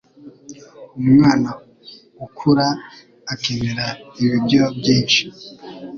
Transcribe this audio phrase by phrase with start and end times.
[0.99, 1.49] Umwana
[2.25, 2.67] ukura
[3.33, 3.85] akenera
[4.21, 5.21] ibiryo byinshi.